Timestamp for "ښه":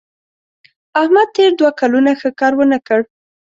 2.19-2.29